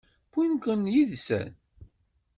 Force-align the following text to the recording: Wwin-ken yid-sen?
Wwin-ken 0.31 0.81
yid-sen? 0.93 1.49